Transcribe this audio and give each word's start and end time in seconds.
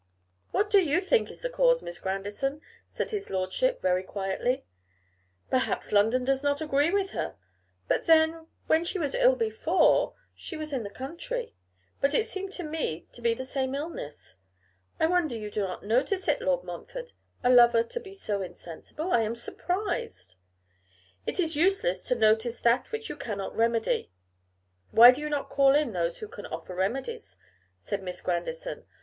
'What 0.49 0.71
do 0.71 0.79
you 0.79 0.99
think 0.99 1.29
is 1.29 1.43
the 1.43 1.49
cause, 1.51 1.83
Miss 1.83 1.99
Grandison?' 1.99 2.59
said 2.87 3.11
his 3.11 3.29
lordship, 3.29 3.83
very 3.83 4.01
quietly. 4.01 4.65
'Perhaps 5.51 5.91
London 5.91 6.23
does 6.25 6.41
not 6.41 6.59
agree 6.59 6.89
with 6.89 7.11
her; 7.11 7.35
but 7.87 8.07
then, 8.07 8.47
when 8.65 8.83
she 8.83 8.97
was 8.97 9.13
ill 9.13 9.35
before 9.35 10.15
she 10.33 10.57
was 10.57 10.73
in 10.73 10.81
the 10.81 10.89
country; 10.89 11.53
and 12.01 12.15
it 12.15 12.25
seems 12.25 12.55
to 12.57 12.63
me 12.63 13.05
to 13.11 13.21
be 13.21 13.35
the 13.35 13.43
same 13.43 13.75
illness. 13.75 14.37
I 14.99 15.05
wonder 15.05 15.35
you 15.37 15.51
do 15.51 15.59
not 15.61 15.85
notice 15.85 16.27
it, 16.27 16.41
Lord 16.41 16.63
Montfort. 16.63 17.13
A 17.43 17.51
lover 17.51 17.83
to 17.83 17.99
be 17.99 18.15
so 18.15 18.41
insensible, 18.41 19.11
I 19.11 19.21
am 19.21 19.35
surprised!' 19.35 20.35
'It 21.27 21.39
is 21.39 21.55
useless 21.55 22.07
to 22.07 22.15
notice 22.15 22.59
that 22.61 22.91
which 22.91 23.07
you 23.07 23.15
cannot 23.15 23.55
remedy.' 23.55 24.09
'Why 24.89 25.11
do 25.11 25.21
you 25.21 25.29
not 25.29 25.49
call 25.49 25.75
in 25.75 25.93
those 25.93 26.17
who 26.17 26.27
can 26.27 26.47
offer 26.47 26.73
remedies?' 26.73 27.37
said 27.77 28.01
Miss 28.01 28.21
Grandison. 28.21 28.85